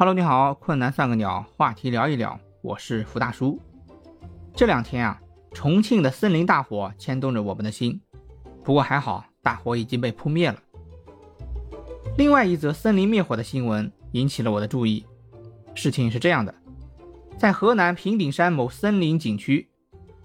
[0.00, 3.60] Hello，你好，困难算个鸟，话题聊一聊，我是福大叔。
[4.54, 5.20] 这两天啊，
[5.52, 8.00] 重庆的森林大火牵动着我们的心，
[8.64, 10.56] 不过还好，大火已经被扑灭了。
[12.16, 15.04] 另外一则森林灭火的新闻引起了我的注意。
[15.74, 16.54] 事情是这样的，
[17.36, 19.68] 在河南平顶山某森林景区，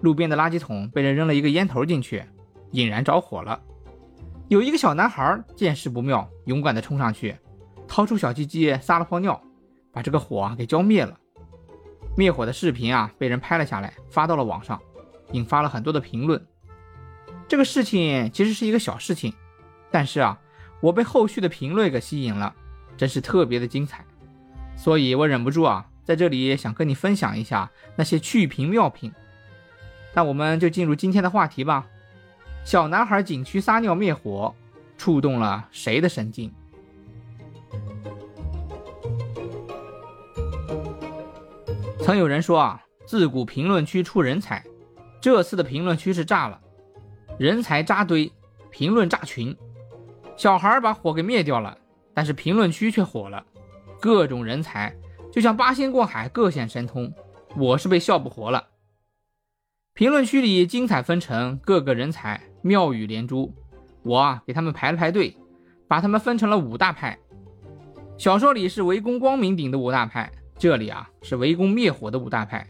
[0.00, 2.24] 路边的垃圾桶被人扔了一个烟头进去，
[2.72, 3.62] 引燃着火了。
[4.48, 7.36] 有一个小男孩见势不妙，勇敢地冲上去，
[7.86, 9.40] 掏出小鸡鸡撒了泡尿，
[9.92, 11.18] 把这个火啊给浇灭了。
[12.16, 14.80] 灭火的视频啊被人拍了下来，发到了网上，
[15.32, 16.44] 引发了很多的评论。
[17.48, 19.32] 这个事情其实是一个小事情，
[19.90, 20.38] 但是啊，
[20.80, 22.54] 我被后续的评论给吸引了，
[22.96, 24.04] 真是特别的精彩。
[24.76, 29.12] 所以我忍不住啊，在这里想跟你分享一下那些趣评妙评。
[30.14, 31.86] 那我们就进入今天的话题吧。
[32.64, 34.54] 小男孩景区撒尿灭火，
[34.98, 36.52] 触动了谁的神经？
[42.10, 44.64] 曾有人说啊，自古评论区出人才，
[45.20, 46.60] 这次的评论区是炸了，
[47.38, 48.32] 人才扎堆，
[48.68, 49.56] 评论炸群。
[50.36, 51.78] 小孩把火给灭掉了，
[52.12, 53.46] 但是评论区却火了。
[54.00, 54.92] 各种人才，
[55.32, 57.14] 就像八仙过海，各显神通。
[57.56, 58.70] 我是被笑不活了。
[59.94, 63.54] 评论区里精彩纷呈，各个人才妙语连珠。
[64.02, 65.36] 我啊，给他们排了排队，
[65.86, 67.16] 把他们分成了五大派。
[68.18, 72.68] 小说里是围攻光明顶的五大派，这里啊是围攻灭火的五大派。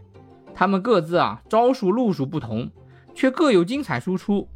[0.54, 2.70] 他们各自啊招数路数不同，
[3.16, 4.48] 却各有精彩输出。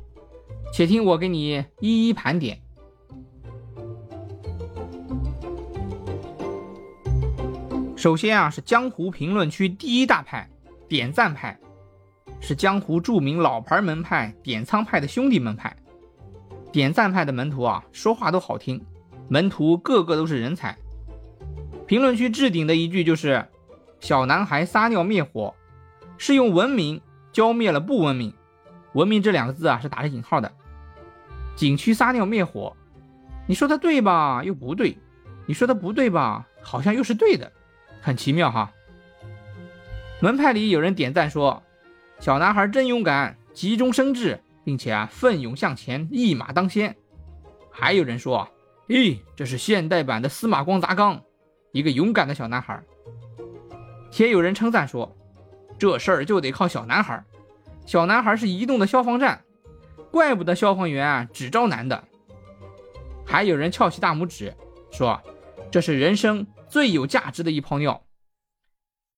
[0.72, 2.60] 且听我给你一一盘点。
[7.96, 10.48] 首先啊，是江湖评论区第一大派
[10.86, 11.58] 点赞派，
[12.40, 15.76] 是江湖著名老牌门派点苍派的兄弟门派。
[16.70, 18.80] 点赞派的门徒啊，说话都好听，
[19.28, 20.78] 门徒个个都是人才。
[21.86, 23.46] 评论区置顶的一句就是
[24.00, 25.54] ：“小男孩撒尿灭火，
[26.16, 27.00] 是用文明
[27.32, 28.34] 浇灭了不文明。”
[28.94, 30.52] 文明这两个字啊，是打着引号的。
[31.56, 32.76] 景区撒尿灭火，
[33.46, 34.42] 你说他对吧？
[34.44, 34.96] 又不对；
[35.46, 36.46] 你说他不对吧？
[36.62, 37.50] 好像又是对的。
[38.00, 38.72] 很奇妙哈，
[40.20, 41.62] 门派里有人点赞说
[42.20, 46.96] ：“小男孩真勇敢，急中生智，并且啊奋勇向前，一马当先。”
[47.72, 48.48] 还有人说
[48.88, 51.22] ：“咦，这是现代版的司马光砸缸，
[51.74, 52.82] 一个勇敢的小男孩。”
[54.10, 55.14] 且有人称赞说
[55.78, 57.22] ：“这事儿就得靠小男孩，
[57.84, 59.44] 小男孩是移动的消防站，
[60.10, 62.02] 怪不得消防员只招男的。”
[63.26, 64.54] 还有人翘起大拇指
[64.90, 65.20] 说
[65.70, 68.02] ：“这是人生。”最有价值的一泡尿，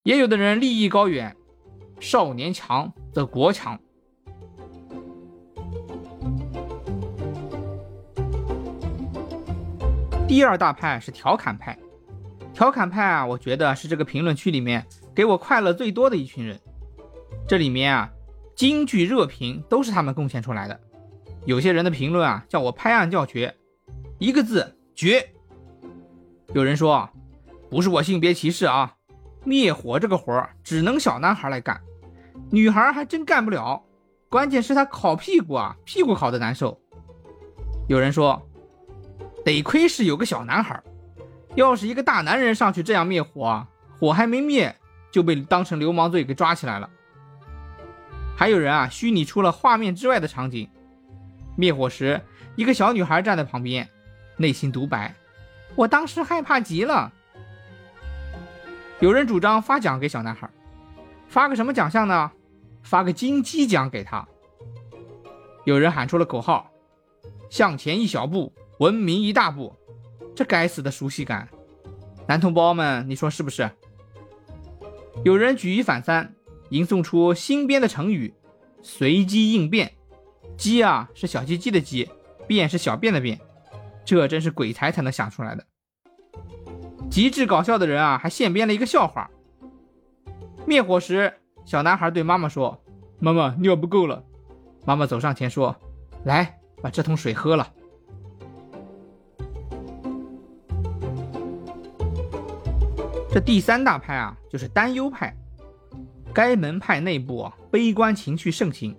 [0.02, 1.34] 也有的人立意高远，
[2.00, 3.80] 少年强则国强。
[10.28, 11.78] 第二大派是调侃派，
[12.56, 16.58] 调侃派啊，我觉得是这个评论区里面给我快乐最多的一群人。
[17.46, 18.10] 这里面啊，
[18.54, 20.80] 京剧热评都是他们贡献出来的。
[21.44, 23.54] 有些人的评论啊，叫我拍案叫绝，
[24.18, 25.28] 一个字绝。
[26.54, 27.06] 有人说。
[27.68, 28.94] 不是我性别歧视啊，
[29.44, 31.78] 灭火这个活儿只能小男孩来干，
[32.48, 33.82] 女孩还真干不了。
[34.28, 36.80] 关键是他烤屁股啊，屁股烤的难受。
[37.88, 38.40] 有人说，
[39.44, 40.80] 得亏是有个小男孩，
[41.56, 43.66] 要是一个大男人上去这样灭火，
[43.98, 44.76] 火还没灭
[45.10, 46.88] 就被当成流氓罪给抓起来了。
[48.36, 50.68] 还有人啊，虚拟出了画面之外的场景，
[51.56, 52.20] 灭火时
[52.54, 53.88] 一个小女孩站在旁边，
[54.36, 55.14] 内心独白：
[55.74, 57.10] 我当时害怕极了。
[59.00, 60.50] 有人主张发奖给小男孩，
[61.26, 62.30] 发个什么奖项呢？
[62.82, 64.28] 发个金鸡奖给他。
[65.64, 66.70] 有人喊出了口号
[67.48, 69.74] ：“向前一小步，文明一大步。”
[70.36, 71.48] 这该死的熟悉感，
[72.28, 73.70] 男同胞们，你说是不是？
[75.24, 76.34] 有人举一反三，
[76.68, 78.34] 吟诵出新编的成语
[78.82, 79.94] “随机应变”。
[80.58, 82.04] 鸡啊，是小鸡鸡的鸡；
[82.46, 83.40] 便是小便的便。
[84.04, 85.64] 这真是鬼才才能想出来的。
[87.10, 89.30] 极致搞笑的人啊，还现编了一个笑话。
[90.66, 91.32] 灭火时，
[91.64, 92.78] 小男孩对妈妈说
[93.18, 94.22] ：“妈妈，尿不够了。”
[94.84, 95.74] 妈妈走上前说
[96.24, 97.72] ：“来，把这桶水喝了。”
[103.36, 105.36] 这第三大派啊，就是担忧派。
[106.32, 108.96] 该门派内部啊，悲观情绪盛行，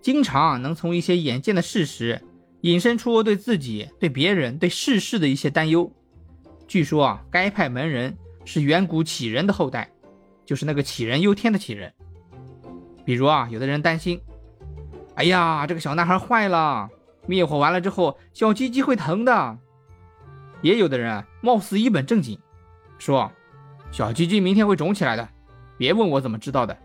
[0.00, 2.22] 经常能从一些眼见的事实，
[2.60, 5.90] 引申出对自己、对别人、对世事的一些担忧。
[6.68, 9.90] 据说啊，该派门人是远古杞人的后代，
[10.46, 11.92] 就是那个杞人忧天的杞人。
[13.04, 14.20] 比如啊，有的人担心，
[15.16, 16.88] 哎呀，这个小男孩坏了，
[17.26, 19.58] 灭火完了之后，小鸡鸡会疼的。
[20.62, 22.38] 也有的人貌似一本正经，
[22.98, 23.32] 说
[23.94, 25.28] 小鸡鸡明天会肿起来的，
[25.78, 26.76] 别问我怎么知道的。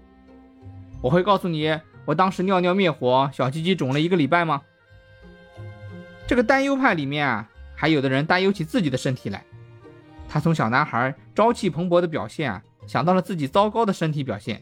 [1.01, 1.75] 我会告诉你，
[2.05, 4.61] 我当时尿尿灭火，小鸡鸡肿了一个礼拜吗？
[6.27, 9.43] 这个担忧派里面啊，还有的人担忧起自己的身体来。
[10.27, 14.61] 他从小男孩朝气蓬勃的表现啊，想到了自己糟糕的身体表现。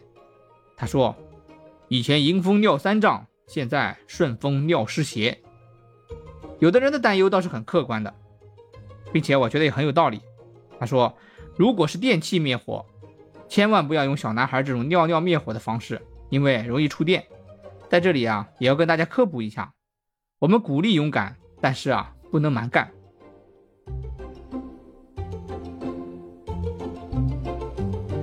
[0.77, 1.13] 他说
[1.89, 5.37] ：“以前迎风尿三丈，现在顺风尿湿鞋。”
[6.59, 8.15] 有的人的担忧倒是很客观的，
[9.11, 10.21] 并且我觉得也很有道理。
[10.79, 11.13] 他说
[11.57, 12.85] ：“如果是电器灭火，
[13.49, 17.25] 千万不要用小男孩这种尿尿灭火的方式。”因为容易触电，
[17.87, 19.71] 在这里啊，也要跟大家科普一下，
[20.39, 22.91] 我们鼓励勇敢，但是啊，不能蛮干。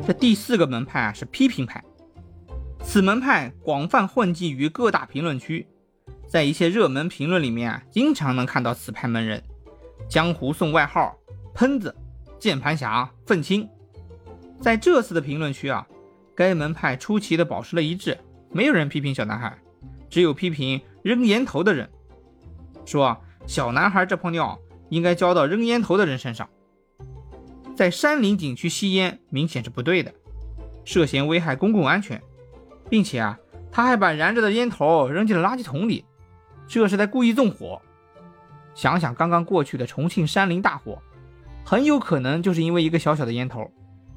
[0.06, 1.82] 这第四个门派啊是批评派，
[2.82, 5.66] 此门派广泛混迹于各大评论区，
[6.28, 9.42] 在一些热门评论里面啊，经常能看到此派门人，
[10.10, 11.16] 江湖送外号
[11.56, 11.96] “喷子
[12.44, 13.68] ”“键盘侠”“愤青”。
[14.60, 15.86] 在这次的评论区啊。
[16.36, 18.18] 该门派出奇的保持了一致，
[18.50, 19.56] 没有人批评小男孩，
[20.10, 21.88] 只有批评扔烟头的人，
[22.84, 24.58] 说小男孩这泡尿
[24.88, 26.50] 应该浇到扔烟头的人身上。
[27.76, 30.12] 在山林景区吸烟明显是不对的，
[30.84, 32.20] 涉嫌危害公共安全，
[32.90, 33.38] 并且啊，
[33.70, 36.04] 他还把燃着的烟头扔进了垃圾桶里，
[36.66, 37.80] 这是在故意纵火。
[38.74, 41.00] 想想刚刚过去的重庆山林大火，
[41.64, 43.70] 很有可能就是因为一个小小的烟头，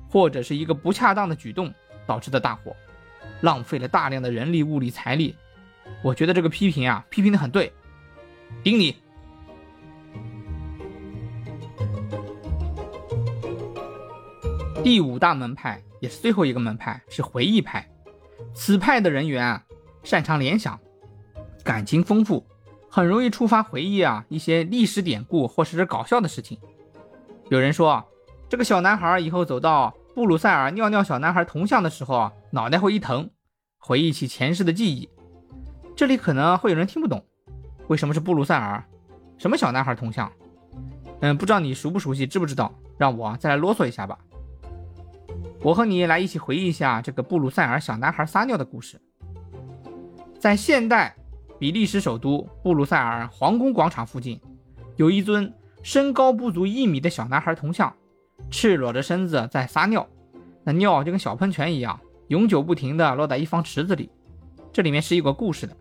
[0.09, 1.73] 或者是一个不恰当的举动。
[2.07, 2.73] 导致的大火，
[3.41, 5.35] 浪费了大量的人力、物力、财力。
[6.01, 7.69] 我觉得这个批评啊，批评的很对。
[8.63, 8.95] 顶你！
[14.81, 17.85] 第五大门派也是最后一个门派是回忆派。
[18.53, 19.65] 此派的人员啊，
[20.01, 20.79] 擅长联想，
[21.61, 22.47] 感情丰富，
[22.89, 26.57] 很容易触发回忆啊一些历史典故或者是搞笑的事情。
[27.49, 28.03] 有人说，
[28.49, 29.93] 这个小男孩以后走到。
[30.13, 33.29] 布鲁塞尔尿尿小男孩铜像的时候，脑袋会一疼，
[33.77, 35.07] 回忆起前世的记忆。
[35.95, 37.23] 这里可能会有人听不懂，
[37.87, 38.83] 为什么是布鲁塞尔？
[39.37, 40.31] 什么小男孩铜像？
[41.19, 42.73] 嗯，不知道你熟不熟悉，知不知道？
[42.97, 44.17] 让我再来啰嗦一下吧。
[45.61, 48.99] 我和你来一起回忆一下这个布鲁塞尔小男孩撒尿的故事。
[50.39, 51.15] 在现代
[51.59, 54.41] 比利时首都布鲁塞尔皇宫广场附近，
[54.95, 55.53] 有一尊
[55.83, 57.93] 身高不足一米的小男孩铜像。
[58.51, 60.07] 赤裸着身子在撒尿，
[60.63, 64.09] 那尿就跟小喷泉一样，永久不停地落在一方池子里。
[64.71, 65.75] 这里面是有个故事的。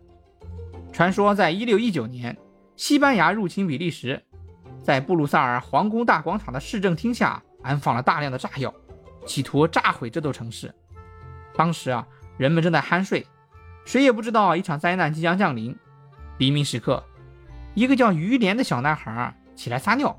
[0.91, 2.35] 传说在1619年，
[2.75, 4.21] 西班牙入侵比利时，
[4.81, 8.73] 在布鲁塞尔皇宫大广场的市政厅下安放了大量的炸药，
[9.25, 10.73] 企图炸毁这座城市。
[11.55, 12.07] 当时啊，
[12.37, 13.25] 人们正在酣睡，
[13.85, 15.77] 谁也不知道一场灾难即将降临。
[16.39, 17.03] 黎明时刻，
[17.75, 20.17] 一个叫于连的小男孩起来撒尿，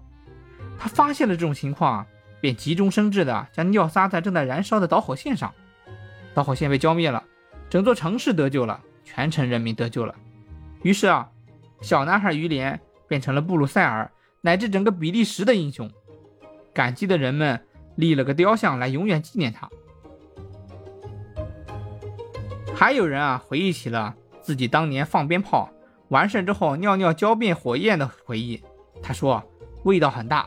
[0.79, 2.07] 他发现了这种情况。
[2.41, 5.53] 便急中生智的将尿撒在正在燃烧的导火线上，
[6.35, 7.25] 导火线被浇灭了，
[7.69, 10.15] 整座城市得救了，全城人民得救了。
[10.83, 11.29] 于是啊，
[11.81, 14.09] 小男孩于连变成了布鲁塞尔
[14.41, 15.91] 乃至整个比利时的英雄，
[16.73, 17.61] 感激的人们
[17.97, 19.69] 立了个雕像来永远纪念他。
[22.73, 25.69] 还有人啊回忆起了自己当年放鞭炮
[26.11, 28.63] 完事之后尿尿浇灭火焰的回忆，
[29.03, 29.43] 他说
[29.85, 30.47] 味道很大。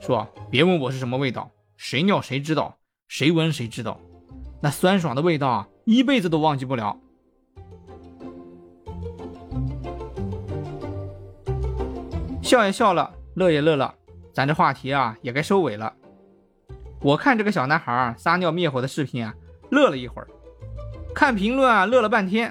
[0.00, 2.76] 说别问我是什么味道，谁尿谁知道，
[3.08, 4.00] 谁闻谁知道，
[4.60, 6.98] 那酸爽的味道啊，一辈子都忘记不了。
[12.42, 13.94] 笑也笑了，乐也乐了，
[14.32, 15.92] 咱这话题啊也该收尾了。
[17.00, 19.34] 我看这个小男孩撒尿灭火的视频啊，
[19.70, 20.28] 乐了一会儿；
[21.14, 22.50] 看评论啊，乐了半天；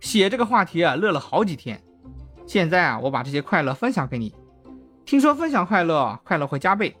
[0.00, 1.82] 写这个话题啊，乐了好几天。
[2.46, 4.34] 现在啊，我把这些快乐分享给你。
[5.08, 6.94] 听说分享快乐，快乐会加倍。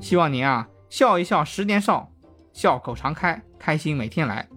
[0.00, 2.10] 希望您啊笑一笑十年少，
[2.54, 4.48] 笑口常开，开心每天来。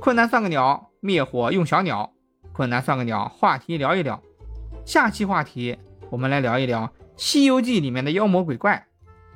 [0.00, 2.12] 困难算个鸟，灭火用小鸟。
[2.52, 4.20] 困难算个鸟，话题聊一聊。
[4.84, 5.78] 下期话题
[6.10, 6.84] 我们来聊一聊
[7.16, 8.84] 《西游记》里面的妖魔鬼怪，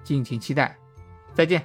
[0.03, 0.77] 敬请期待。
[1.35, 1.63] 再见。